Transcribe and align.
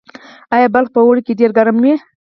آیا 0.55 0.67
بلخ 0.75 0.89
په 0.93 0.99
اوړي 1.05 1.21
کې 1.25 1.37
ډیر 1.39 1.51
ګرم 1.57 1.77
وي؟ 1.83 1.93